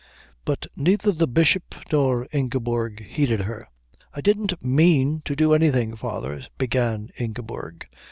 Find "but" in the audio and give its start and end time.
0.45-0.65